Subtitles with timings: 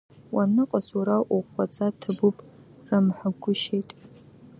[0.33, 2.37] Уаныҟаз уара уӷәӷәаӡа, Ҭабуп
[2.87, 3.89] рымҳәагәышьеит.